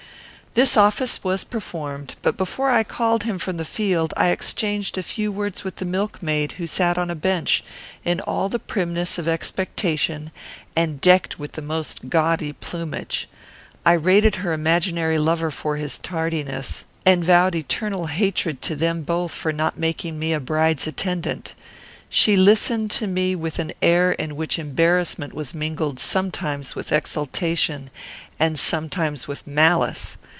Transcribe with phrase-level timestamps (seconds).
[0.53, 5.01] This office was performed; but before I called him from the field I exchanged a
[5.01, 7.63] few words with the milkmaid, who sat on a bench,
[8.03, 10.29] in all the primness of expectation,
[10.75, 13.29] and decked with the most gaudy plumage.
[13.85, 19.31] I rated her imaginary lover for his tardiness, and vowed eternal hatred to them both
[19.31, 21.55] for not making me a bride's attendant.
[22.09, 27.89] She listened to me with an air in which embarrassment was mingled sometimes with exultation
[28.37, 30.17] and sometimes with malice.